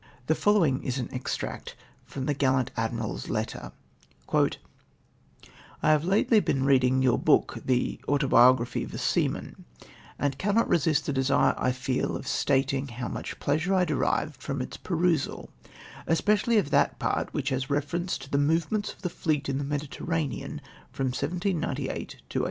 The 0.25 0.33
following 0.33 0.81
is 0.81 0.97
an 0.97 1.13
extract 1.13 1.75
from 2.05 2.25
the 2.25 2.33
gallant 2.33 2.71
Ad 2.75 2.91
miral's 2.91 3.29
letter:— 3.29 3.71
"I 4.33 4.49
liave 5.83 6.03
lately 6.03 6.39
been 6.39 6.65
reading 6.65 7.03
your 7.03 7.19
book, 7.19 7.59
the 7.63 8.01
Autobiography 8.09 8.83
of 8.83 8.95
a 8.95 8.97
Seaman,' 8.97 9.63
and 10.17 10.39
cannot 10.39 10.67
resist 10.67 11.05
the 11.05 11.13
desire 11.13 11.53
I 11.55 11.71
feel 11.71 12.15
of 12.15 12.27
stating 12.27 12.87
how 12.87 13.09
much 13.09 13.39
pleasure 13.39 13.75
I 13.75 13.85
derived 13.85 14.41
from 14.41 14.59
its 14.59 14.75
perusal, 14.75 15.51
especially 16.07 16.57
of 16.57 16.71
that 16.71 16.97
part 16.97 17.31
which 17.31 17.49
has 17.49 17.69
reference 17.69 18.17
to 18.17 18.29
the 18.31 18.39
movements 18.39 18.91
of 18.93 19.03
the 19.03 19.09
fleet 19.11 19.49
in 19.49 19.59
the 19.59 19.63
Mediterranean 19.63 20.61
from 20.91 21.09
1798 21.09 21.77
to 21.77 22.15
1800. 22.15 22.19